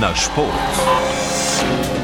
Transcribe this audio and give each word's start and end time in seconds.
na 0.00 0.14
šport. 0.14 1.95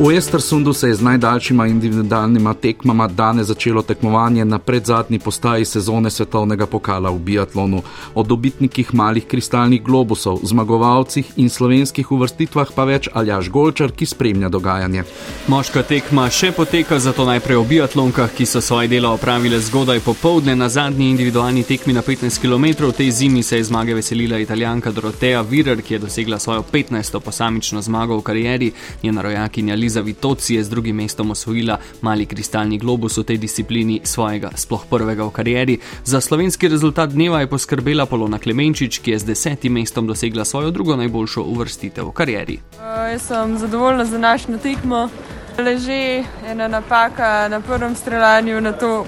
V 0.00 0.16
Estersundu 0.16 0.72
se 0.72 0.88
je 0.88 0.94
z 0.94 1.02
najdaljšima 1.02 1.66
individualnima 1.66 2.54
tekmama 2.54 3.06
danes 3.06 3.46
začelo 3.46 3.82
tekmovanje 3.82 4.44
na 4.44 4.58
predzadnji 4.58 5.18
postaji 5.18 5.64
sezone 5.64 6.10
svetovnega 6.10 6.66
pokala 6.66 7.10
v 7.10 7.18
biatlonu. 7.18 7.82
O 8.14 8.22
dobitnikih 8.22 8.94
malih 8.94 9.26
kristalnih 9.26 9.82
globusov, 9.82 10.38
zmagovalcih 10.42 11.32
in 11.36 11.50
slovenskih 11.50 12.12
uvrstitvah 12.12 12.72
pa 12.74 12.84
več 12.84 13.08
Aljaš 13.12 13.50
Golčar, 13.50 13.92
ki 13.92 14.06
spremlja 14.06 14.48
dogajanje. 14.48 15.04
Moška 15.52 15.82
tekma 15.82 16.30
še 16.30 16.54
poteka, 16.56 16.96
zato 16.98 17.28
najprej 17.28 17.60
o 17.60 17.64
biatlonkah, 17.68 18.32
ki 18.32 18.46
so 18.48 18.64
svoje 18.64 18.88
delo 18.88 19.12
opravile 19.12 19.60
zgodaj 19.60 20.00
popovdne 20.00 20.56
na 20.56 20.68
zadnji 20.68 21.10
individualni 21.10 21.66
tekmi 21.68 21.92
na 21.92 22.00
15 22.00 22.40
km. 22.40 22.88
V 22.88 22.92
tej 22.96 23.10
zimi 23.10 23.42
se 23.42 23.60
je 23.60 23.68
zmage 23.68 23.94
veselila 23.94 24.40
italijanka 24.40 24.96
Dorotea 24.96 25.44
Virer, 25.44 25.84
ki 25.84 25.94
je 25.94 26.02
dosegla 26.08 26.38
svojo 26.38 26.64
15. 26.72 27.20
posamično 27.20 27.84
zmago 27.84 28.16
v 28.16 28.22
karieri. 28.22 28.72
Njena 29.02 29.28
rojakinja 29.28 29.76
Liza 29.90 30.00
Vitoci 30.00 30.54
je 30.54 30.64
z 30.64 30.70
drugim 30.70 30.96
mestom 30.96 31.30
osvojila 31.30 31.78
mali 32.00 32.26
kristalni 32.26 32.78
globus 32.78 33.18
v 33.18 33.24
tej 33.26 33.38
disciplini 33.42 34.00
svojega 34.06 34.54
sploh 34.54 34.86
prvega 34.86 35.26
v 35.26 35.30
karieri. 35.34 35.74
Za 36.06 36.20
slovenski 36.22 36.70
rezultat 36.70 37.10
dneva 37.10 37.40
je 37.40 37.50
poskrbela 37.50 38.06
Polona 38.06 38.38
Klemenčič, 38.38 39.02
ki 39.02 39.10
je 39.10 39.18
z 39.18 39.34
desetim 39.34 39.74
mestom 39.74 40.06
dosegla 40.06 40.46
svojo 40.46 40.70
drugo 40.70 40.94
najboljšo 40.94 41.42
uvrstitev 41.42 42.06
v 42.06 42.14
karieri. 42.14 42.56
Uh, 42.78 43.10
jaz 43.10 43.26
sem 43.26 43.58
zadovoljna 43.58 44.06
z 44.06 44.18
našo 44.18 44.58
tekmo. 44.62 45.10
Leže 45.58 46.22
ena 46.46 46.70
napaka 46.70 47.50
na 47.50 47.58
prvem 47.58 47.98
streljanju, 47.98 48.60
na 48.62 48.72
to 48.72 49.02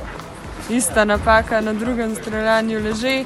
ista 0.66 1.04
napaka 1.04 1.60
na 1.60 1.72
drugem 1.78 2.10
streljanju 2.18 2.82
leže 2.82 3.22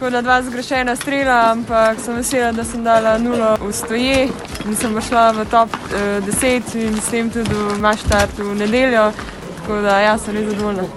tako 0.00 0.10
da 0.10 0.22
dva 0.22 0.42
zgrešena 0.42 0.96
strela, 0.96 1.52
ampak 1.52 1.98
sem 2.00 2.16
vesela, 2.16 2.52
da 2.52 2.64
sem 2.64 2.84
dala 2.84 3.18
nulo 3.18 3.56
v 3.60 3.72
stoje 3.72 4.28
in 4.64 4.76
sem 4.76 4.96
šla 5.08 5.32
v 5.36 5.44
top 5.50 5.68
uh, 5.68 6.24
10 6.24 6.76
in 6.80 6.96
s 6.96 7.10
tem 7.10 7.28
tudi 7.30 7.52
v 7.52 7.76
maštart 7.80 8.38
v 8.38 8.54
nedeljo. 8.56 9.12
Tako 9.58 9.82
da 9.84 9.98
jaz 10.00 10.24
sem 10.24 10.36
res 10.36 10.48
zadovoljna. 10.48 10.88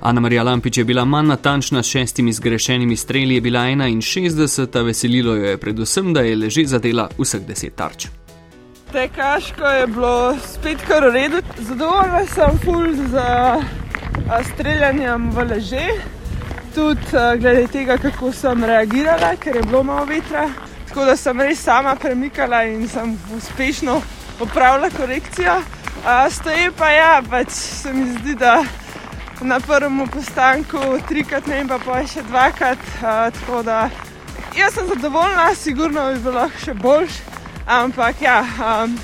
Ana 0.00 0.20
Marija 0.20 0.42
Lampič 0.42 0.78
je 0.78 0.84
bila 0.84 1.04
manj 1.04 1.34
natančna 1.34 1.82
s 1.82 1.86
šestimi 1.86 2.32
zgrešenimi 2.32 2.96
streli, 2.96 3.34
je 3.34 3.40
bila 3.40 3.66
61, 3.66 4.84
veselilo 4.84 5.34
jo 5.34 5.44
je 5.44 5.58
predvsem, 5.58 6.14
da 6.14 6.20
je 6.20 6.36
leže 6.36 6.66
zadela 6.66 7.08
vseh 7.18 7.42
deset 7.42 7.74
tarč. 7.74 8.06
Tekaško 8.92 9.66
je 9.66 9.86
bilo 9.86 10.36
spet 10.38 10.78
kar 10.86 11.08
v 11.08 11.14
redu, 11.14 11.42
zadovoljna 11.58 12.26
sem 12.26 12.58
ful 12.64 12.86
za 13.10 13.62
streljanjem 14.54 15.30
v 15.30 15.50
leže 15.50 15.88
tudi 16.74 17.00
uh, 17.12 17.40
glede 17.40 17.66
tega, 17.66 17.96
kako 17.98 18.32
sem 18.32 18.64
reagirala, 18.64 19.36
ker 19.36 19.56
je 19.56 19.62
bilo 19.62 19.82
malo 19.82 20.04
vetra. 20.04 20.48
Tako 20.88 21.04
da 21.04 21.16
sem 21.16 21.40
res 21.40 21.62
sama 21.62 21.96
premikala 21.96 22.64
in 22.64 22.88
sem 22.88 23.18
uspešno 23.36 24.00
opravila 24.40 24.90
korekcijo. 24.90 25.56
Uh, 25.56 26.26
Stoje 26.30 26.70
pa 26.78 26.90
ja, 26.90 27.22
pač 27.30 27.50
se 27.50 27.92
mi 27.92 28.10
zdi, 28.18 28.34
da 28.34 28.64
na 29.40 29.60
prvem 29.60 30.08
postanku 30.08 30.78
trikrat 31.08 31.46
ne 31.46 31.60
in 31.60 31.68
pa 31.68 31.78
pa 31.78 32.02
še 32.06 32.22
dvakrat. 32.22 32.78
Uh, 32.98 33.30
tako 33.38 33.62
da 33.62 33.88
jaz 34.56 34.74
sem 34.74 34.88
zadovoljna, 34.88 35.54
sigurno 35.54 36.10
bi 36.12 36.20
bilo 36.26 36.48
še 36.64 36.74
boljš, 36.74 37.22
ampak 37.66 38.22
ja. 38.22 38.42
Um, 38.58 38.98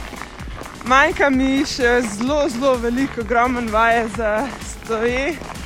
Manjka 0.89 1.29
mi 1.31 1.61
še 1.69 2.01
zelo, 2.17 2.47
zelo 2.49 2.75
veliko, 2.81 3.21
ogromen 3.21 3.69
vaje 3.71 4.09
za 4.17 4.47
stoje. 4.65 5.60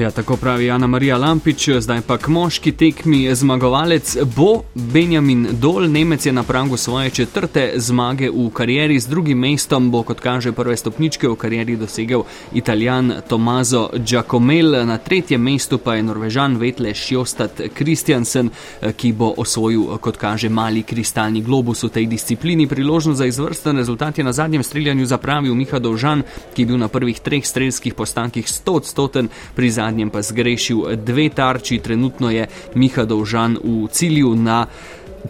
Ja, 0.00 0.10
tako 0.10 0.36
pravi 0.36 0.70
Ana 0.70 0.86
Marija 0.86 1.16
Lampič, 1.16 1.68
zdaj 1.78 2.00
pa 2.06 2.16
k 2.18 2.28
moški 2.28 2.72
tekmi 2.72 3.34
zmagovalec 3.34 4.16
bo 4.36 4.62
Benjamin 4.74 5.48
Dol. 5.52 5.90
Nemec 5.92 6.26
je 6.26 6.32
na 6.32 6.42
pragu 6.42 6.76
svoje 6.76 7.10
četrte 7.10 7.72
zmage 7.76 8.30
v 8.30 8.46
karieri, 8.50 9.00
z 9.00 9.08
drugim 9.08 9.38
mestom 9.38 9.90
bo, 9.90 10.00
kot 10.02 10.20
kaže, 10.20 10.52
prve 10.52 10.76
stopničke 10.76 11.28
v 11.28 11.36
karieri 11.36 11.76
dosegel 11.76 12.22
italijan 12.52 13.12
Tomazo 13.28 13.90
Giacomel, 13.96 14.86
na 14.86 14.96
tretjem 14.98 15.42
mestu 15.42 15.78
pa 15.78 15.94
je 15.94 16.02
norvežan 16.02 16.56
Vetle 16.56 16.94
Sjostat 16.94 17.60
Kristjansen, 17.74 18.50
ki 18.96 19.12
bo 19.12 19.34
osvojil, 19.36 19.98
kot 20.00 20.16
kaže, 20.16 20.48
mali 20.48 20.82
kristalni 20.82 21.42
globus 21.42 21.84
v 21.84 21.88
tej 21.88 22.06
disciplini. 22.06 22.66
Priložnost 22.66 23.18
za 23.18 23.26
izvrsten 23.26 23.76
rezultat 23.76 24.18
je 24.18 24.24
na 24.24 24.32
zadnjem 24.32 24.62
streljanju 24.62 25.06
zapravil 25.06 25.54
Miha 25.54 25.78
Dovžan, 25.78 26.22
ki 26.54 26.62
je 26.62 26.66
bil 26.66 26.80
na 26.80 26.88
prvih 26.88 27.20
treh 27.20 27.44
strelskih 27.46 27.94
postankih 27.94 28.46
100 28.46 28.76
odstoten 28.80 29.28
pri 29.54 29.70
zadnjem 29.70 29.89
pa 30.10 30.22
zgrešil 30.22 30.96
dve 30.96 31.28
tarči, 31.28 31.78
trenutno 31.78 32.30
je 32.30 32.46
Miha 32.74 33.04
Dovžan 33.04 33.58
v 33.64 33.88
cilju 33.90 34.34
na 34.36 34.66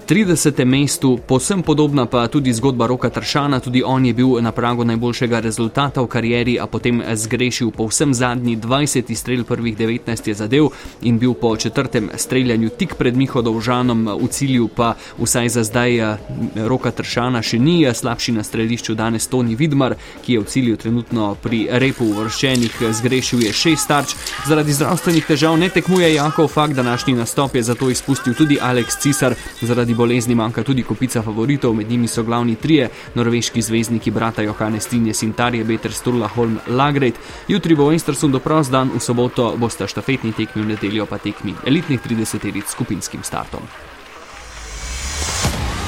30. 0.09 0.65
mestu, 0.65 1.19
posebno 1.27 1.63
podobna 1.63 2.07
pa 2.07 2.29
tudi 2.29 2.53
zgodba 2.53 2.87
Roka 2.87 3.11
Tršana, 3.11 3.61
tudi 3.61 3.83
on 3.83 4.07
je 4.07 4.15
bil 4.15 4.29
na 4.41 4.53
pragu 4.53 4.85
najboljšega 4.85 5.41
rezultata 5.41 6.03
v 6.03 6.07
karieri, 6.07 6.59
a 6.61 6.67
potem 6.67 7.03
zgrešil 7.15 7.71
povsem 7.71 8.15
zadnji 8.15 8.57
20. 8.57 9.15
strel, 9.15 9.45
prvih 9.45 9.77
19 9.77 10.29
je 10.29 10.35
zadev 10.35 10.69
in 11.03 11.19
bil 11.19 11.35
po 11.35 11.57
četrtem 11.57 12.11
streljanju 12.15 12.69
tik 12.69 12.95
pred 12.95 13.17
Miho 13.17 13.43
Dovžanom 13.43 14.07
v 14.23 14.29
cilju, 14.29 14.69
pa 14.69 14.95
vsaj 15.19 15.49
za 15.49 15.65
zdaj 15.65 15.99
eh, 15.99 16.17
Roka 16.55 16.91
Tršana 16.91 17.43
še 17.43 17.59
ni, 17.59 17.83
slabši 17.95 18.33
na 18.33 18.45
strelišču 18.45 18.95
danes 18.95 19.27
Toni 19.27 19.55
Vidmar, 19.55 19.97
ki 20.23 20.33
je 20.33 20.41
v 20.41 20.47
cilju 20.47 20.77
trenutno 20.77 21.35
pri 21.43 21.67
repu 21.71 22.05
uvrščenih, 22.05 22.79
zgrešil 22.93 23.43
je 23.43 23.53
šest 23.53 23.89
tarč. 23.89 24.15
Zaradi 24.47 24.73
zdravstvenih 24.73 25.27
težav 25.27 25.59
ne 25.59 25.69
tekmuje 25.69 26.15
Jakov 26.15 26.49
Fak, 26.49 26.75
današnji 26.75 27.15
nastop 27.15 27.55
je 27.55 27.63
zato 27.63 27.91
izpustil 27.91 28.35
tudi 28.35 28.59
Aleks 28.63 29.03
Cisar 29.03 29.35
zaradi 29.61 29.80
bolezni 29.89 30.35
manjka 30.35 30.63
tudi 30.63 30.83
kupica 30.83 31.23
favoritov, 31.23 31.75
med 31.75 31.91
njimi 31.91 32.09
so 32.09 32.23
glavni 32.23 32.57
trije 32.57 32.91
norveški 33.15 33.63
zvezdniki 33.63 34.11
brata 34.11 34.43
Johane 34.43 34.81
Stinje 34.81 35.15
Sintarje, 35.15 35.65
Beter 35.65 35.93
Sturla 35.93 36.29
Holm 36.29 36.59
Lagret. 36.67 37.15
Jutri 37.49 37.75
bo 37.75 37.93
Enstersund 37.93 38.37
prost 38.45 38.71
dan, 38.71 38.91
v 38.95 39.01
soboto 39.01 39.55
bosta 39.57 39.87
štafetni 39.87 40.33
tekmi, 40.33 40.63
v 40.63 40.67
nedeljo 40.67 41.07
pa 41.07 41.19
tekmi 41.19 41.55
elitnih 41.67 42.01
30-teric 42.01 42.69
skupinskim 42.69 43.23
startom. 43.23 43.61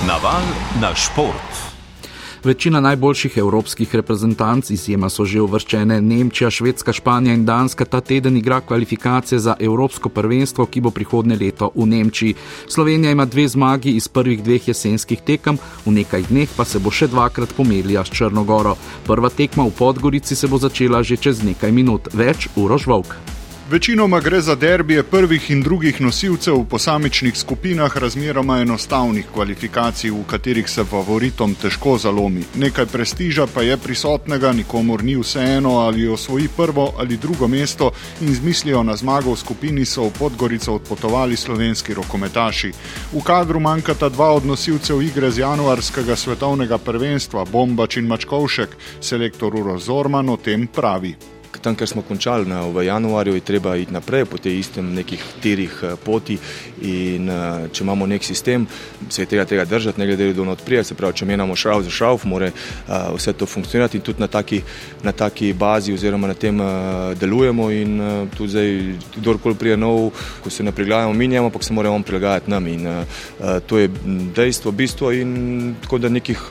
Naval 0.06 0.42
na 0.80 0.94
šport. 0.94 1.51
Večina 2.44 2.80
najboljših 2.80 3.36
evropskih 3.36 3.94
reprezentanc, 3.94 4.70
izjema 4.70 5.06
so 5.08 5.22
že 5.24 5.38
uvrščene 5.40 6.00
Nemčija, 6.02 6.48
Švedska, 6.50 6.92
Španija 6.92 7.36
in 7.38 7.44
Danska, 7.46 7.84
ta 7.84 8.00
teden 8.00 8.36
igra 8.36 8.60
kvalifikacije 8.60 9.38
za 9.38 9.54
Evropsko 9.60 10.08
prvenstvo, 10.08 10.66
ki 10.66 10.80
bo 10.80 10.90
prihodne 10.90 11.36
leto 11.38 11.70
v 11.74 11.86
Nemčiji. 11.86 12.34
Slovenija 12.68 13.12
ima 13.12 13.24
dve 13.24 13.46
zmagi 13.48 13.90
iz 13.90 14.08
prvih 14.08 14.42
dveh 14.42 14.68
jesenskih 14.68 15.22
tekem, 15.22 15.58
v 15.86 15.92
nekaj 16.00 16.26
dneh 16.30 16.48
pa 16.56 16.64
se 16.64 16.82
bo 16.82 16.90
še 16.90 17.06
dvakrat 17.06 17.54
pomerila 17.56 18.02
s 18.04 18.10
Črnogoro. 18.10 18.74
Prva 19.06 19.30
tekma 19.30 19.62
v 19.62 19.76
Podgorici 19.78 20.34
se 20.34 20.50
bo 20.50 20.58
začela 20.58 21.02
že 21.02 21.16
čez 21.16 21.44
nekaj 21.46 21.70
minut, 21.72 22.10
več 22.12 22.48
urož 22.56 22.90
volk. 22.90 23.14
Večinoma 23.72 24.20
gre 24.20 24.40
za 24.40 24.54
derbije 24.54 25.02
prvih 25.02 25.50
in 25.50 25.62
drugih 25.62 26.00
nosilcev 26.00 26.54
v 26.54 26.64
posamičnih 26.68 27.38
skupinah 27.38 27.96
razmeroma 27.96 28.58
enostavnih 28.60 29.26
kvalifikacij, 29.34 30.10
v 30.10 30.24
katerih 30.28 30.68
se 30.68 30.84
favoritom 30.84 31.54
težko 31.54 31.96
zalomi. 31.98 32.44
Nekaj 32.54 32.86
prestiža 32.86 33.46
pa 33.54 33.62
je 33.62 33.76
prisotnega, 33.76 34.52
nikomor 34.52 35.04
ni 35.04 35.16
vseeno, 35.16 35.78
ali 35.78 36.08
osvoji 36.08 36.48
prvo 36.56 36.92
ali 36.98 37.16
drugo 37.16 37.48
mesto 37.48 37.90
in 38.20 38.34
z 38.34 38.44
mislijo 38.44 38.82
na 38.82 38.96
zmago 38.96 39.32
v 39.32 39.40
skupini 39.40 39.84
so 39.84 40.04
v 40.04 40.12
Podgorico 40.18 40.74
odpotovali 40.74 41.36
slovenski 41.36 41.94
rokometaši. 41.94 42.72
V 43.12 43.24
kadru 43.24 43.60
manjkata 43.60 44.08
dva 44.08 44.32
od 44.36 44.44
nosilcev 44.44 45.02
igre 45.02 45.30
z 45.30 45.38
januarskega 45.38 46.16
svetovnega 46.16 46.78
prvenstva, 46.78 47.44
Bombač 47.44 47.96
in 47.96 48.06
Mačkovšek, 48.06 48.76
selektor 49.00 49.56
Uro 49.56 49.78
Zorman 49.78 50.28
o 50.28 50.36
tem 50.36 50.66
pravi 50.66 51.31
tam, 51.62 51.76
kjer 51.76 51.88
smo 51.88 52.02
končali 52.02 52.46
na, 52.46 52.66
v 52.66 52.84
januarju, 52.84 53.34
je 53.34 53.40
treba 53.40 53.76
iti 53.76 53.92
naprej 53.92 54.24
po 54.24 54.38
tej 54.38 54.58
istem 54.58 54.94
nekih 54.94 55.22
tirih 55.42 55.72
eh, 55.82 55.94
poti. 56.04 56.38
In, 56.82 57.28
uh, 57.30 57.68
če 57.70 57.84
imamo 57.84 58.06
nek 58.10 58.24
sistem, 58.26 58.64
se 59.08 59.22
je 59.22 59.26
tega, 59.30 59.44
tega 59.46 59.64
držati, 59.64 60.00
ne 60.00 60.06
glede 60.06 60.32
to, 60.34 60.42
odprije. 60.50 60.82
Se 60.84 60.96
pravi, 60.98 61.14
če 61.14 61.28
menjamo 61.28 61.56
šrav 61.56 61.84
za 61.86 61.90
šrav, 61.94 62.24
mora 62.26 62.48
uh, 62.50 63.12
vse 63.14 63.32
to 63.38 63.46
funkcionirati 63.46 64.00
in 64.00 64.02
tudi 64.02 64.20
na 64.20 64.26
taki, 64.26 64.62
na 65.02 65.12
taki 65.12 65.52
bazi 65.52 65.94
oziroma 65.94 66.26
na 66.26 66.34
tem 66.34 66.58
delujemo. 67.20 67.70
In 67.70 68.00
tudi 68.36 68.50
zdaj, 68.50 68.72
kdorkoli 69.16 69.54
prije 69.54 69.76
nov, 69.76 70.10
ko 70.42 70.50
se 70.50 70.66
ne 70.66 70.72
prilagajamo, 70.72 71.14
mi 71.14 71.28
njemu, 71.28 71.46
ampak 71.46 71.64
se 71.64 71.72
moramo 71.72 72.02
prilagajati 72.02 72.50
nam. 72.50 72.66
In 72.66 72.88
to 73.66 73.78
je 73.78 73.88
dejstvo, 74.34 74.72
bistvo 74.72 75.12
in 75.12 75.74
tako 75.82 76.02
da 76.02 76.08
nekih 76.08 76.42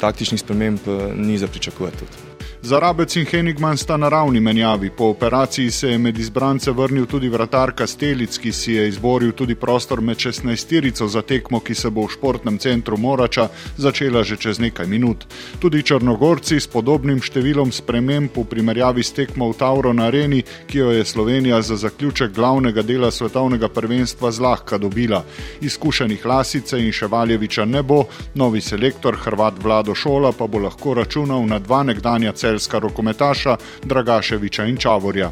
taktičnih 0.00 0.40
sprememb 0.40 0.92
ni 1.16 1.38
za 1.38 1.48
pričakovati. 1.48 2.33
Zarabec 2.64 3.16
in 3.16 3.26
Henigman 3.26 3.76
sta 3.76 3.96
na 3.96 4.08
ravni 4.08 4.40
menjavi. 4.40 4.90
Po 4.90 5.04
operaciji 5.04 5.70
se 5.70 5.88
je 5.88 5.98
med 5.98 6.18
izbrance 6.18 6.70
vrnil 6.70 7.06
tudi 7.06 7.28
vratar 7.28 7.72
Kastelic, 7.76 8.38
ki 8.38 8.52
si 8.52 8.72
je 8.72 8.88
izboril 8.88 9.32
tudi 9.32 9.54
prostor 9.54 10.00
med 10.00 10.16
16-tirico 10.16 11.06
za 11.06 11.22
tekmo, 11.22 11.60
ki 11.60 11.74
se 11.74 11.90
bo 11.90 12.06
v 12.06 12.12
športnem 12.16 12.56
centru 12.58 12.96
Morača 12.96 13.48
začela 13.76 14.22
že 14.24 14.36
čez 14.36 14.58
nekaj 14.58 14.86
minut. 14.86 15.26
Tudi 15.60 15.82
Črnogorci 15.82 16.56
s 16.60 16.66
podobnim 16.66 17.20
številom 17.20 17.72
sprememb 17.72 18.32
v 18.32 18.46
primerjavi 18.48 19.04
s 19.04 19.12
tekmo 19.12 19.50
v 19.52 19.58
Tauro 19.60 19.92
na 19.92 20.08
areni, 20.08 20.40
ki 20.66 20.78
jo 20.78 20.90
je 20.90 21.04
Slovenija 21.04 21.60
za 21.62 21.76
zaključek 21.76 22.32
glavnega 22.32 22.82
dela 22.82 23.10
svetovnega 23.10 23.68
prvenstva 23.68 24.32
zlahka 24.32 24.78
dobila. 24.78 25.20
Izkušenih 25.60 26.24
Lasice 26.26 26.80
in 26.80 26.92
Ševaljeviča 26.92 27.64
ne 27.64 27.82
bo, 27.82 28.06
novi 28.34 28.64
selektor 28.64 29.20
Hrvat 29.20 29.60
Vlado 29.62 29.94
Šola 29.94 30.32
pa 30.32 30.46
bo 30.46 30.64
lahko 30.64 30.94
računal 30.94 31.44
na 31.46 31.58
dva 31.58 31.82
nekdanja 31.82 32.32
celska 32.54 32.78
rokometaša 32.78 33.56
Dragaševiča 33.82 34.64
in 34.64 34.76
Čavorja. 34.76 35.30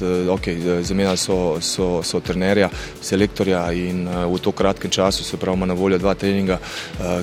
Eh, 0.00 0.28
okay, 0.28 0.82
zamenjali 0.82 1.16
so, 1.16 1.60
so, 1.60 2.02
so 2.02 2.20
trenerja, 2.20 2.68
selektorja 3.00 3.62
in 3.72 4.08
uh, 4.08 4.26
v 4.26 4.40
to 4.42 4.50
kratkem 4.52 4.90
času 4.90 5.24
se 5.24 5.36
pravi, 5.36 5.56
ima 5.56 5.66
na 5.66 5.74
voljo 5.74 5.98
dva 5.98 6.14
treninga, 6.14 6.58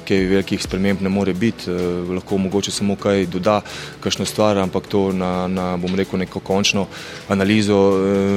kaj 0.07 0.25
velikih 0.25 0.61
sprememb 0.63 1.01
ne 1.01 1.09
more 1.09 1.33
biti, 1.33 1.71
lahko 2.09 2.37
mogoče 2.37 2.71
samo 2.71 2.95
kaj 2.95 3.25
doda, 3.25 3.61
kakšno 3.99 4.25
stvar, 4.25 4.57
ampak 4.57 4.87
to 4.87 5.11
na, 5.11 5.47
na 5.47 5.77
bom 5.77 5.95
rekel, 5.95 6.19
neko 6.19 6.39
končno 6.39 6.85
analizo 7.29 7.77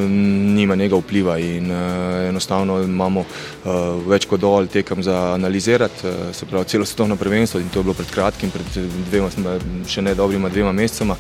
nima 0.08 0.74
njega 0.74 0.96
vpliva 0.96 1.38
in 1.38 1.70
enostavno 2.28 2.80
imamo 2.82 3.24
več 4.06 4.26
kot 4.26 4.40
dovolj 4.40 4.68
tekem 4.68 5.02
za 5.02 5.34
analizirati, 5.34 6.10
se 6.32 6.46
pravi, 6.46 6.68
celo 6.68 6.84
svetovno 6.84 7.16
prvenstvo 7.16 7.60
in 7.60 7.68
to 7.68 7.80
je 7.80 7.84
bilo 7.84 7.94
pred 7.94 8.10
kratkim, 8.10 8.50
pred 8.50 8.90
dvema, 9.10 9.30
še 9.88 10.02
ne 10.02 10.14
dobrima 10.14 10.48
dvema 10.48 10.72
mesecema 10.72 11.16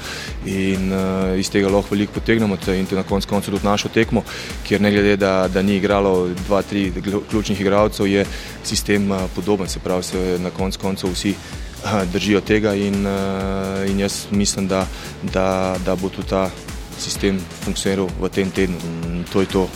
in 0.46 0.90
iz 1.38 1.50
tega 1.50 1.70
lahko 1.70 1.94
veliko 1.94 2.18
potegnemo 2.18 2.56
konec 3.02 3.26
koncev 3.26 3.54
tudi 3.54 3.66
našo 3.66 3.88
tekmo, 3.88 4.22
kjer 4.66 4.80
ne 4.80 4.90
glede, 4.90 5.16
da, 5.16 5.48
da 5.48 5.62
ni 5.62 5.76
igralo 5.76 6.28
dva, 6.46 6.62
tri 6.62 6.92
ključnih 7.30 7.60
igralcev, 7.60 8.06
je 8.06 8.26
sistem 8.64 9.10
podoben, 9.34 9.68
se 9.68 9.78
pravi, 9.78 10.02
se 10.02 10.38
na 10.42 10.50
konec 10.50 10.76
koncev 10.76 11.10
vsi 11.12 11.34
držijo 12.12 12.40
tega 12.40 12.74
in, 12.74 13.06
in 13.88 14.00
jaz 14.00 14.26
mislim, 14.30 14.68
da, 14.68 14.86
da, 15.22 15.76
da 15.84 15.96
bo 15.96 16.08
tudi 16.08 16.28
ta 16.28 16.50
sistem 16.98 17.38
funkcioniral 17.64 18.08
v 18.20 18.28
tem 18.28 18.50
tednu. 18.50 18.78
To 19.32 19.40
je 19.40 19.46
to. 19.46 19.68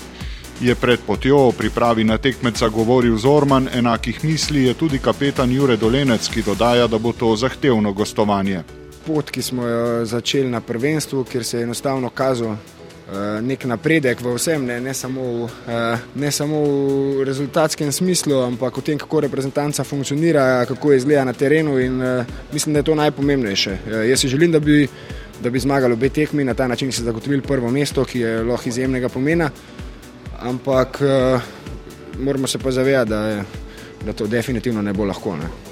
Je 0.61 0.75
pred 0.75 0.99
potjo 1.07 1.49
o 1.49 1.53
pripravi 1.53 2.05
na 2.05 2.19
tekmeca 2.19 2.69
govoril 2.69 3.17
Zorman, 3.17 3.69
enakih 3.75 4.25
misli 4.25 4.65
je 4.65 4.75
tudi 4.75 4.99
kapetan 4.99 5.53
Jure 5.53 5.77
Dolenec, 5.77 6.29
ki 6.29 6.43
dodaja, 6.43 6.87
da 6.87 6.99
bo 6.99 7.13
to 7.13 7.37
zahtevno 7.37 7.93
gostovanje. 7.93 8.65
Pot, 9.07 9.31
ki 9.31 9.43
smo 9.43 9.67
jo 9.67 10.05
začeli 10.05 10.51
na 10.51 10.61
prvenstvu, 10.61 11.25
kjer 11.25 11.45
se 11.45 11.59
je 11.59 11.63
enostavno 11.63 12.11
kazal 12.11 12.57
Eh, 12.57 12.78
nek 13.41 13.65
napredek 13.65 14.21
v 14.21 14.35
vsem, 14.37 14.67
ne, 14.67 14.81
ne, 14.81 14.95
samo, 14.95 15.49
eh, 15.69 15.99
ne 16.15 16.31
samo 16.31 16.61
v 17.21 17.25
rezultatskem 17.25 17.93
smislu, 17.93 18.43
ampak 18.45 18.77
v 18.77 18.83
tem, 18.85 18.99
kako 18.99 19.21
reprezentanca 19.25 19.85
funkcionira, 19.85 20.67
kako 20.69 20.93
izgleda 20.93 21.25
na 21.25 21.33
terenu 21.33 21.79
in 21.81 22.03
eh, 22.03 22.25
mislim, 22.53 22.73
da 22.73 22.79
je 22.79 22.85
to 22.85 22.95
najpomembnejše. 22.95 23.79
Jaz 24.09 24.21
si 24.21 24.29
želim, 24.29 24.53
da 24.53 24.61
bi, 24.61 24.89
da 25.41 25.51
bi 25.51 25.61
zmagali 25.61 25.93
obe 25.93 26.09
tekmi, 26.09 26.45
na 26.45 26.55
ta 26.55 26.69
način 26.69 26.93
si 26.93 27.03
zagotovili 27.03 27.43
prvo 27.43 27.71
mesto, 27.71 28.05
ki 28.05 28.21
je 28.21 28.43
lahko 28.45 28.69
izjemnega 28.69 29.09
pomena, 29.09 29.51
ampak 30.41 31.01
moramo 32.19 32.47
se 32.47 32.59
pa 32.59 32.71
zavedati, 32.71 33.11
da, 33.11 33.45
da 34.05 34.13
to 34.13 34.27
definitivno 34.27 34.83
ne 34.83 34.93
bo 34.93 35.05
lahko. 35.05 35.37
Ne. 35.37 35.68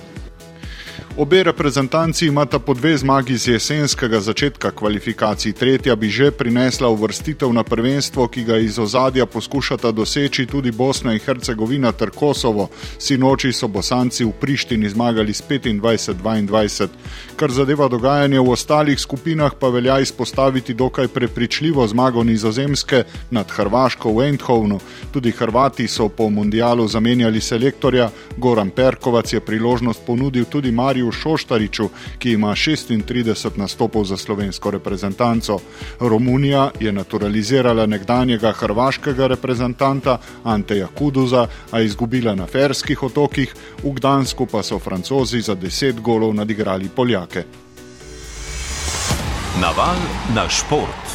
Obe 1.18 1.42
reprezentanci 1.42 2.26
imata 2.26 2.58
po 2.58 2.74
dve 2.74 2.96
zmagi 2.96 3.38
z 3.38 3.48
jesenskega 3.48 4.20
začetka 4.20 4.70
kvalifikacij. 4.70 5.52
Tretja 5.52 5.96
bi 5.96 6.12
že 6.12 6.28
prinesla 6.30 6.88
uvrstitev 6.88 7.48
na 7.52 7.64
prvenstvo, 7.64 8.28
ki 8.28 8.44
ga 8.44 8.58
iz 8.60 8.78
ozadja 8.78 9.26
poskušata 9.26 9.92
doseči 9.96 10.46
tudi 10.46 10.70
Bosna 10.70 11.12
in 11.12 11.20
Hercegovina 11.24 11.92
ter 11.92 12.10
Kosovo. 12.10 12.68
Sinoči 12.98 13.52
so 13.52 13.68
bosanci 13.68 14.24
v 14.24 14.32
Prištini 14.40 14.88
zmagali 14.88 15.32
s 15.32 15.40
25-22. 15.48 16.88
Kar 17.36 17.50
zadeva 17.50 17.88
dogajanje 17.88 18.40
v 18.40 18.50
ostalih 18.52 19.00
skupinah, 19.00 19.56
pa 19.60 19.68
velja 19.68 19.98
izpostaviti 20.00 20.74
dokaj 20.74 21.08
prepričljivo 21.08 21.86
zmago 21.86 22.24
nizozemske 22.24 23.04
nad 23.30 23.48
Hrvaško 23.50 24.12
v 24.12 24.22
Eindhovnu. 24.22 24.80
Tudi 25.12 25.30
Hrvati 25.32 25.88
so 25.88 26.08
po 26.08 26.28
mundialu 26.28 26.88
zamenjali 26.88 27.40
selektorja, 27.40 28.10
Goran 28.36 28.70
Perkovac 28.70 29.32
je 29.32 29.40
priložnost 29.40 30.04
ponudil 30.06 30.44
tudi 30.44 30.72
Mariju. 30.72 31.05
Matiju 31.06 31.12
Šoštariču, 31.12 31.88
ki 32.18 32.32
ima 32.32 32.50
36 32.50 33.58
nastopov 33.58 34.04
za 34.04 34.16
slovensko 34.16 34.70
reprezentanco. 34.70 35.58
Romunija 36.00 36.70
je 36.80 36.92
naturalizirala 36.92 37.86
nekdanjega 37.86 38.52
hrvaškega 38.52 39.26
reprezentanta 39.26 40.18
Anteja 40.44 40.86
Kuduza, 40.86 41.46
a 41.70 41.80
izgubila 41.80 42.34
na 42.34 42.46
Ferskih 42.46 43.02
otokih, 43.02 43.54
v 43.82 43.92
Gdansku 43.92 44.46
pa 44.46 44.62
so 44.62 44.78
francozi 44.78 45.40
za 45.40 45.54
10 45.54 46.00
golov 46.00 46.34
nadigrali 46.34 46.88
Poljake. 46.88 47.44
Naval 49.60 49.96
na 50.34 50.48
šport. 50.48 51.05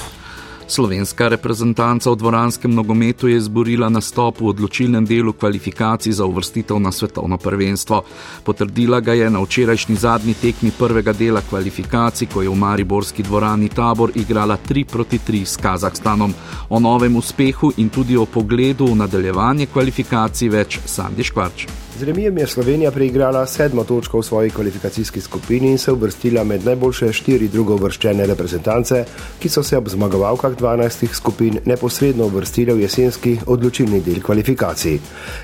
Slovenska 0.71 1.27
reprezentanca 1.27 2.12
v 2.12 2.15
dvoranskem 2.15 2.71
nogometu 2.71 3.27
je 3.27 3.35
izborila 3.35 3.89
nastop 3.91 4.39
v 4.39 4.56
odločilnem 4.56 5.03
delu 5.03 5.33
kvalifikacij 5.33 6.15
za 6.15 6.23
uvrstitev 6.25 6.79
na 6.79 6.91
svetovno 6.91 7.38
prvenstvo. 7.38 8.03
Potrdila 8.47 9.01
ga 9.03 9.12
je 9.13 9.27
na 9.29 9.44
včerajšnji 9.44 9.95
zadnji 9.95 10.33
tekmi 10.33 10.71
prvega 10.71 11.12
dela 11.13 11.41
kvalifikacij, 11.44 12.31
ko 12.31 12.41
je 12.41 12.50
v 12.50 12.56
Mariborski 12.56 13.23
dvorani 13.23 13.68
tabor 13.69 14.15
igrala 14.15 14.57
3 14.69 14.88
proti 14.88 15.19
3 15.19 15.45
s 15.45 15.57
Kazahstanom. 15.57 16.33
O 16.69 16.79
novem 16.79 17.15
uspehu 17.15 17.75
in 17.77 17.89
tudi 17.89 18.15
o 18.18 18.25
pogledu 18.25 18.88
v 18.88 19.03
nadaljevanje 19.03 19.68
kvalifikacij 19.68 20.50
več 20.50 20.79
Sandi 20.85 21.23
Škvarč. 21.23 21.81
Z 22.01 22.06
remijem 22.06 22.38
je 22.38 22.48
Slovenija 22.48 22.92
preigrala 22.92 23.45
sedmo 23.45 23.83
točko 23.83 24.19
v 24.19 24.24
svoji 24.24 24.50
kvalifikacijski 24.50 25.21
skupini 25.21 25.71
in 25.71 25.77
se 25.77 25.92
uvrstila 25.92 26.44
med 26.44 26.65
najboljše 26.65 27.12
štiri 27.13 27.48
drugo 27.48 27.75
vrščene 27.77 28.25
reprezentance, 28.25 29.03
ki 29.39 29.50
so 29.50 29.62
se 29.63 29.77
ob 29.77 29.89
zmagovalkah 29.89 30.56
12 30.57 31.13
skupin 31.13 31.59
neposredno 31.65 32.25
uvrstile 32.25 32.74
v 32.74 32.81
jesenski 32.81 33.36
odločilni 33.45 34.01
del 34.01 34.18
kvalifikacij. 34.21 34.98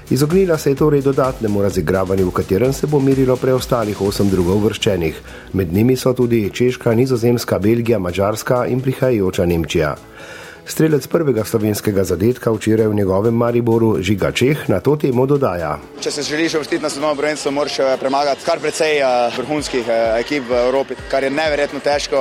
Izognila 0.10 0.58
se 0.58 0.74
je 0.74 0.80
torej 0.82 1.06
dodatnemu 1.06 1.62
razigravanju, 1.62 2.26
v 2.26 2.34
katerem 2.34 2.74
se 2.74 2.88
bo 2.88 3.00
mirilo 3.00 3.38
preostalih 3.38 4.02
osem 4.02 4.30
drugo 4.30 4.58
vrščenih. 4.66 5.22
Med 5.54 5.74
njimi 5.74 5.96
so 5.96 6.14
tudi 6.14 6.50
Češka, 6.50 6.96
Nizozemska, 6.96 7.60
Belgija, 7.60 8.00
Mačarska 8.00 8.66
in 8.66 8.82
prihajajoča 8.82 9.46
Nemčija. 9.46 9.96
Strelec 10.68 11.08
prvega 11.08 11.46
slovenskega 11.48 12.04
zadetka 12.04 12.52
včeraj 12.52 12.88
v 12.92 12.96
njegovem 12.96 13.34
Mariboru 13.34 14.04
Žiga 14.04 14.32
Čeh 14.32 14.70
na 14.70 14.80
to 14.80 14.98
temo 15.00 15.26
dodaja. 15.26 15.80
Če 16.04 16.12
se 16.12 16.24
želiš 16.28 16.54
vrstiti 16.54 16.84
na 16.84 16.90
svetovno 16.90 17.16
prvenstvo, 17.16 17.52
moraš 17.52 17.80
eh, 17.80 17.96
premagati 18.00 18.44
kar 18.46 18.60
precej 18.60 19.00
eh, 19.00 19.06
vrhunskih 19.38 19.88
eh, 19.88 20.20
ekip 20.20 20.44
v 20.50 20.60
Evropi, 20.68 20.96
kar 21.12 21.24
je 21.24 21.30
neverjetno 21.30 21.80
težko. 21.80 22.20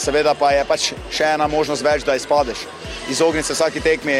Seveda 0.00 0.32
pa 0.34 0.54
je 0.56 0.64
pač 0.64 0.92
še 1.12 1.34
ena 1.36 1.46
možnost 1.46 1.84
več, 1.84 2.06
da 2.08 2.16
izpadeš. 2.16 2.64
Izogniti 3.12 3.46
se 3.46 3.52
vsaki 3.52 3.84
tekmi 3.84 4.16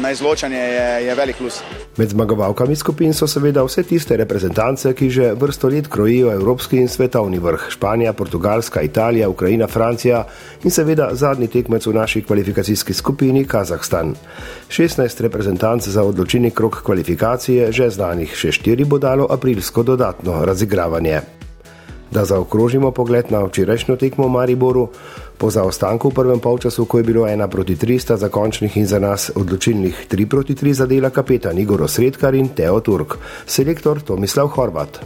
na 0.00 0.10
izločanje 0.16 0.56
je, 0.58 0.88
je 1.06 1.14
velik 1.14 1.36
plus. 1.36 1.60
Med 1.96 2.10
zmagovalkami 2.12 2.74
skupin 2.76 3.14
so 3.16 3.24
seveda 3.24 3.62
vse 3.64 3.80
tiste 3.88 4.16
reprezentance, 4.20 4.90
ki 4.92 5.06
že 5.10 5.30
vrsto 5.32 5.68
let 5.72 5.86
krojijo 5.88 6.28
evropski 6.32 6.76
in 6.76 6.88
svetovni 6.92 7.38
vrh: 7.40 7.70
Španija, 7.72 8.12
Portugalska, 8.12 8.82
Italija, 8.82 9.28
Ukrajina, 9.28 9.66
Francija 9.66 10.26
in 10.64 10.70
seveda 10.70 11.08
zadnji 11.16 11.48
tekmec 11.48 11.86
v 11.86 11.94
naši 11.96 12.22
kvalifikacijski 12.22 12.92
skupini 12.92 13.46
Kazahstan. 13.48 14.12
16 14.68 15.20
reprezentanc 15.20 15.88
za 15.88 16.04
odločilni 16.04 16.50
krok 16.50 16.82
kvalifikacije, 16.84 17.72
že 17.72 17.88
znanih, 17.90 18.36
še 18.36 18.52
4 18.52 18.84
bo 18.84 18.98
dalo 18.98 19.26
aprilsko 19.30 19.82
dodatno 19.82 20.44
razigravanje. 20.44 21.20
Da 22.10 22.24
zaokrožimo 22.24 22.90
pogled 22.90 23.32
na 23.32 23.40
včerajšnjo 23.44 23.96
tekmo 23.96 24.28
v 24.28 24.36
Mariboru, 24.36 24.88
Po 25.36 25.50
zaostanku 25.52 26.08
v 26.08 26.14
prvem 26.16 26.40
polčasu, 26.40 26.88
ko 26.88 26.98
je 26.98 27.04
bilo 27.04 27.26
ena 27.28 27.44
proti 27.48 27.76
tri, 27.76 27.98
sta 28.00 28.16
za 28.16 28.28
končnih 28.32 28.76
in 28.80 28.86
za 28.88 28.96
nas 28.98 29.28
odločilnih 29.36 30.06
tri 30.08 30.24
proti 30.26 30.54
tri 30.56 30.72
zadela 30.72 31.10
kapetan 31.12 31.58
Igor 31.58 31.82
Osredkar 31.84 32.34
in 32.34 32.48
Teo 32.56 32.80
Turk, 32.80 33.18
selektor 33.44 34.00
Tomislav 34.00 34.48
Horvat. 34.56 34.96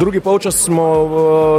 Drugi 0.00 0.20
polčas 0.20 0.60
smo 0.60 0.84
uh, 0.84 1.12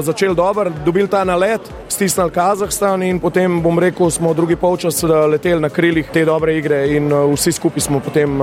začeli 0.06 0.36
dobro, 0.36 0.70
dobili 0.86 1.08
ta 1.10 1.24
nalet, 1.24 1.62
stisnili 1.90 2.30
Kazahstan 2.30 3.04
in 3.04 3.20
potem, 3.20 3.62
bom 3.66 3.80
rekel, 3.80 4.12
smo 4.14 4.34
drugi 4.34 4.56
polčas 4.56 5.04
uh, 5.04 5.26
leteli 5.26 5.62
na 5.62 5.70
krilih 5.70 6.14
te 6.14 6.26
dobre 6.26 6.58
igre 6.58 6.86
in 6.94 7.10
uh, 7.10 7.34
vsi 7.34 7.52
skupaj 7.52 7.82
smo 7.82 8.00
potem 8.00 8.38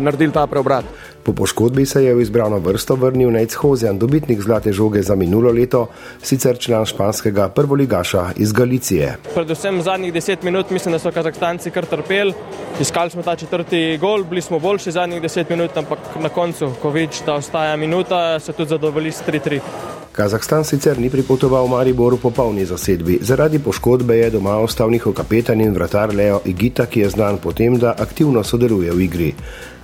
naredili 0.00 0.32
ta 0.32 0.46
preobrat. 0.46 0.84
Po 1.22 1.32
poškodbi 1.32 1.86
se 1.86 2.04
je 2.04 2.14
v 2.14 2.22
izbrano 2.22 2.58
vrsto 2.58 2.94
vrnil 2.94 3.30
Nec 3.30 3.54
Hozian, 3.54 3.98
dobitnik 3.98 4.40
zlate 4.42 4.72
žoge 4.72 5.02
za 5.02 5.14
minulo 5.14 5.52
leto, 5.52 5.86
sicer 6.22 6.58
član 6.58 6.86
španskega 6.86 7.48
prvoligaša 7.48 8.32
iz 8.36 8.52
Galicije. 8.52 9.18
Predvsem 9.34 9.82
zadnjih 9.82 10.12
deset 10.12 10.42
minut 10.42 10.70
mislim, 10.70 10.92
da 10.92 10.98
so 10.98 11.10
Kazahstanci 11.10 11.70
kar 11.70 11.86
trpeli. 11.86 12.34
Iskali 12.80 13.10
smo 13.10 13.22
ta 13.22 13.36
četrti 13.36 13.98
gol, 14.00 14.24
bili 14.24 14.42
smo 14.42 14.58
boljši 14.58 14.90
zadnjih 14.90 15.22
deset 15.22 15.48
minut, 15.48 15.76
ampak 15.76 15.98
na 16.20 16.28
koncu, 16.28 16.72
ko 16.82 16.90
vidiš, 16.90 17.22
da 17.26 17.34
ostaja 17.34 17.76
minuta, 17.76 18.38
se 18.40 18.52
tudi 18.52 18.68
zadovolji 18.68 19.12
s 19.12 19.22
3-3. 19.26 20.01
Kazahstan 20.12 20.60
sicer 20.60 21.00
ni 21.00 21.08
pripotoval 21.08 21.64
v 21.64 21.72
Maribor 21.72 22.12
v 22.12 22.20
popolni 22.20 22.68
zasedbi. 22.68 23.24
Zaradi 23.24 23.56
poškodbe 23.56 24.12
je 24.20 24.36
doma 24.36 24.60
ostal 24.60 24.92
njihov 24.92 25.16
kapetan 25.16 25.56
in 25.64 25.72
vratar 25.72 26.12
Leo 26.12 26.44
Igita, 26.44 26.84
ki 26.84 27.00
je 27.00 27.08
znan 27.16 27.40
po 27.40 27.56
tem, 27.56 27.80
da 27.80 27.96
aktivno 27.96 28.44
sodeluje 28.44 28.92
v 28.92 29.00
igri. 29.08 29.30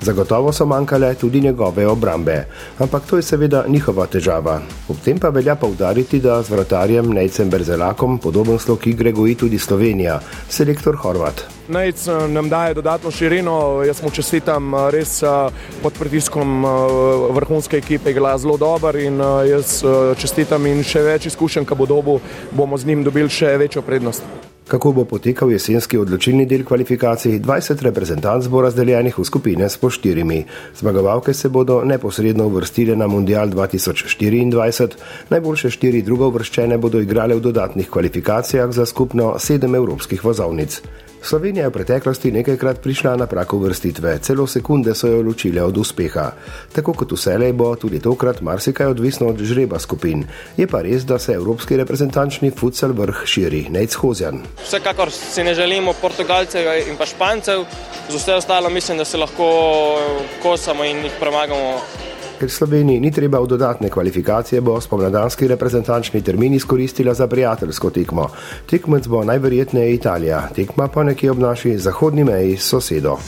Zagotovo 0.00 0.52
so 0.52 0.66
manjkale 0.66 1.14
tudi 1.14 1.40
njegove 1.40 1.86
obrambe, 1.86 2.44
ampak 2.78 3.06
to 3.06 3.16
je 3.16 3.22
seveda 3.22 3.64
njihova 3.68 4.06
težava. 4.06 4.60
Ob 4.88 4.96
tem 5.04 5.18
pa 5.18 5.28
velja 5.28 5.56
poudariti, 5.56 6.20
da 6.20 6.42
z 6.42 6.50
vratarjem 6.50 7.08
Nejcem 7.08 7.50
Berzelakom 7.50 8.18
podoben 8.18 8.58
slog 8.58 8.86
igre 8.86 9.12
goji 9.12 9.34
tudi 9.34 9.58
Slovenija, 9.58 10.20
selektor 10.48 10.96
Horvat. 10.96 11.58
Nejc 11.68 12.06
eh, 12.08 12.28
nam 12.28 12.48
daje 12.48 12.74
dodatno 12.74 13.10
širino, 13.10 13.82
jaz 13.84 14.02
mu 14.02 14.10
čestitam 14.10 14.74
eh, 14.74 14.90
res 14.90 15.22
eh, 15.22 15.28
pod 15.82 15.98
pritiskom 15.98 16.64
vrhunske 17.30 17.76
ekipe, 17.76 18.12
gla 18.12 18.38
zelo 18.38 18.56
dober 18.56 18.96
in 18.96 19.20
jaz 19.50 19.82
čestitam 20.18 20.66
in 20.66 20.82
še 20.84 21.02
več 21.06 21.30
izkušenj, 21.30 21.66
ko 21.68 21.78
bo 21.78 21.86
dobu, 21.86 22.20
bomo 22.50 22.78
z 22.78 22.90
njim 22.90 23.04
dobili 23.06 23.30
še 23.30 23.56
večjo 23.58 23.82
prednost. 23.82 24.22
Kako 24.68 24.92
bo 24.92 25.04
potekal 25.08 25.48
jesenski 25.48 25.96
odločilni 25.96 26.44
del 26.44 26.60
kvalifikacij, 26.68 27.38
20 27.40 27.82
reprezentanc 27.86 28.50
bo 28.52 28.60
razdeljenih 28.60 29.16
v 29.16 29.24
skupine 29.24 29.64
s 29.64 29.80
po 29.80 29.88
štirimi. 29.88 30.42
Zmagovalke 30.76 31.32
se 31.34 31.48
bodo 31.48 31.80
neposredno 31.88 32.44
uvrstile 32.50 32.96
na 32.96 33.06
Mundial 33.08 33.48
2024, 33.48 35.00
najboljše 35.30 35.70
štiri 35.72 36.02
drugo 36.04 36.28
vrščene 36.36 36.76
bodo 36.76 37.00
igrale 37.00 37.38
v 37.38 37.46
dodatnih 37.48 37.88
kvalifikacijah 37.88 38.68
za 38.68 38.84
skupno 38.86 39.38
sedem 39.38 39.74
evropskih 39.74 40.24
vozovnic. 40.24 40.82
Slovenija 41.22 41.64
je 41.64 41.68
v 41.68 41.72
preteklosti 41.72 42.32
nekajkrat 42.32 42.80
prišla 42.82 43.16
na 43.16 43.26
prak 43.26 43.52
uvrstitve, 43.52 44.18
celo 44.22 44.46
sekunde 44.46 44.94
so 44.94 45.08
jo 45.08 45.22
ločile 45.22 45.62
od 45.62 45.76
uspeha. 45.76 46.30
Tako 46.72 46.92
kot 46.92 47.12
vselej 47.12 47.52
bo 47.52 47.74
tudi 47.76 48.00
tokrat 48.00 48.40
marsikaj 48.40 48.86
odvisno 48.86 49.28
od 49.28 49.42
žreba 49.42 49.78
skupin. 49.78 50.24
Je 50.56 50.66
pa 50.66 50.82
res, 50.82 51.04
da 51.04 51.18
se 51.18 51.32
evropski 51.32 51.76
reprezentančni 51.76 52.50
futsal 52.50 52.92
vrh 52.92 53.22
širi, 53.26 53.66
nec 53.70 53.94
hozjan. 53.94 54.42
Vsekakor 54.64 55.10
si 55.10 55.44
ne 55.44 55.54
želimo 55.54 55.92
Portugalcev 56.00 56.88
in 56.88 56.96
pa 56.96 57.06
Špancev, 57.06 57.64
z 58.08 58.14
vse 58.14 58.34
ostalo 58.34 58.70
mislim, 58.70 58.98
da 58.98 59.04
se 59.04 59.18
lahko 59.18 59.48
kosamo 60.42 60.84
in 60.84 61.04
jih 61.04 61.12
premagamo 61.20 61.80
Ker 62.38 62.50
Sloveniji 62.50 63.00
ni 63.00 63.10
treba 63.10 63.40
v 63.42 63.50
dodatne 63.50 63.88
kvalifikacije, 63.90 64.60
bo 64.62 64.76
spomladanski 64.80 65.48
reprezentančni 65.50 66.22
termin 66.22 66.54
izkoristila 66.54 67.14
za 67.14 67.26
prijateljsko 67.26 67.90
tekmo. 67.90 68.28
Tekmec 68.70 69.08
bo 69.08 69.24
najverjetneje 69.24 69.94
Italija, 69.94 70.48
tekma 70.54 70.88
pa 70.88 71.02
nekje 71.02 71.30
ob 71.30 71.38
naši 71.38 71.78
zahodni 71.78 72.24
meji 72.24 72.56
s 72.56 72.70
sosedo. 72.70 73.18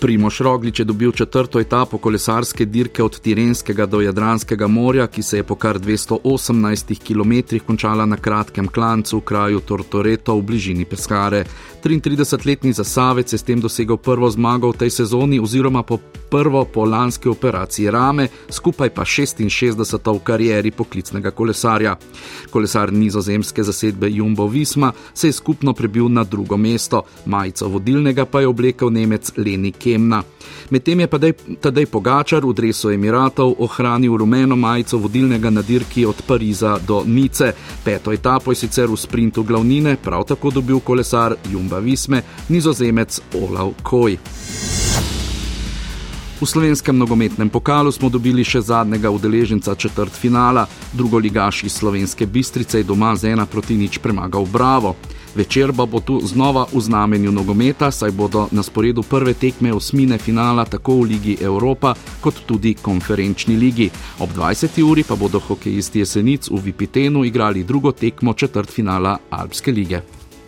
Primoš 0.00 0.40
Roglič 0.40 0.78
je 0.78 0.84
dobil 0.84 1.12
četrto 1.12 1.60
etapo 1.60 1.98
kolesarske 1.98 2.64
dirke 2.64 3.02
od 3.02 3.20
Tirenskega 3.20 3.86
do 3.86 4.00
Jadranskega 4.00 4.66
morja, 4.66 5.06
ki 5.06 5.22
se 5.22 5.36
je 5.36 5.42
po 5.42 5.54
kar 5.54 5.78
218 5.78 6.98
km 7.06 7.64
končala 7.66 8.06
na 8.06 8.16
kratkem 8.16 8.68
klancu 8.68 9.18
v 9.18 9.20
kraju 9.20 9.60
Tortoreto 9.60 10.36
v 10.36 10.42
bližini 10.42 10.84
Pescare. 10.84 11.44
33-letni 11.84 12.72
zasavec 12.72 13.32
je 13.32 13.38
s 13.38 13.42
tem 13.42 13.60
dosegel 13.60 13.96
prvo 13.96 14.30
zmago 14.30 14.70
v 14.70 14.76
tej 14.76 14.90
sezoni 14.90 15.40
oziroma 15.40 15.82
po 15.82 15.98
prvo 16.30 16.64
po 16.64 16.84
lanski 16.84 17.28
operaciji 17.28 17.90
rame, 17.90 18.28
skupaj 18.50 18.90
pa 18.90 19.04
66. 19.04 20.14
v 20.14 20.18
karieri 20.24 20.70
poklicnega 20.70 21.30
kolesarja. 21.30 21.96
Kolesar 22.50 22.92
nizozemske 22.92 23.62
zasedbe 23.62 24.10
Jumbo 24.10 24.46
Visma 24.46 24.92
se 25.14 25.28
je 25.28 25.32
skupno 25.32 25.72
prebil 25.72 26.08
na 26.08 26.24
drugo 26.24 26.56
mesto, 26.56 27.02
majico 27.26 27.68
vodilnega 27.68 28.26
pa 28.26 28.40
je 28.40 28.46
oblekel 28.46 28.90
Nemec 28.90 29.32
Leni 29.36 29.72
Kemna. 29.86 30.22
Medtem 30.70 31.00
je 31.00 31.06
pa 31.06 31.18
tedaj 31.62 31.86
Pogačar 31.86 32.42
v 32.42 32.54
dresu 32.54 32.90
Emiratov 32.90 33.54
ohranil 33.62 34.16
rumeno 34.18 34.56
majico 34.56 34.98
vodilnega 34.98 35.50
na 35.50 35.62
dirki 35.62 36.06
od 36.06 36.22
Pariza 36.26 36.78
do 36.78 37.04
Nice. 37.06 37.52
Peto 37.84 38.12
etapo 38.12 38.50
je 38.50 38.66
sicer 38.66 38.90
v 38.90 38.98
sprintu 38.98 39.46
glavnine 39.46 39.96
prav 40.02 40.26
tako 40.26 40.50
dobil 40.50 40.80
kolesar 40.80 41.36
Jumba 41.52 41.78
Visme, 41.78 42.22
nizozemec 42.48 43.20
Olav 43.38 43.72
Koj. 43.82 44.85
V 46.36 46.44
slovenskem 46.44 46.98
nogometnem 46.98 47.48
pokalu 47.48 47.88
smo 47.88 48.10
dobili 48.12 48.44
še 48.44 48.60
zadnjega 48.60 49.08
udeleženca 49.08 49.72
četrt 49.74 50.12
finala, 50.12 50.66
drugo 50.92 51.16
ligaš 51.16 51.62
iz 51.64 51.72
slovenske 51.72 52.26
bistrice 52.26 52.78
je 52.78 52.84
doma 52.84 53.14
z 53.16 53.32
ena 53.32 53.46
proti 53.46 53.76
nič 53.76 53.96
premagal 54.04 54.44
Bravo. 54.44 54.96
Večer 55.32 55.72
pa 55.72 55.86
bo 55.88 56.00
tu 56.00 56.20
znova 56.20 56.66
v 56.72 56.80
znamenju 56.80 57.32
nogometa, 57.32 57.88
saj 57.90 58.12
bodo 58.12 58.48
na 58.52 58.62
sporedu 58.62 59.02
prve 59.02 59.32
tekme 59.32 59.72
osmine 59.72 60.18
finala 60.18 60.64
tako 60.64 61.00
v 61.00 61.08
Ligi 61.08 61.38
Evropa 61.40 61.94
kot 62.20 62.44
tudi 62.46 62.74
konferenčni 62.74 63.56
ligi. 63.56 63.88
Ob 64.20 64.28
20. 64.36 64.76
uri 64.84 65.08
pa 65.08 65.16
bodo 65.16 65.40
hokejisti 65.40 66.04
Jesenic 66.04 66.52
v 66.52 66.60
Vipitenu 66.60 67.24
igrali 67.24 67.64
drugo 67.64 67.92
tekmo 67.92 68.32
četrt 68.32 68.68
finala 68.68 69.18
Alpske 69.30 69.72
lige. 69.72 70.25